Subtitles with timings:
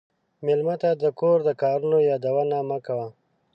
[0.45, 3.07] مېلمه ته د کور د کارونو یادونه مه کوه.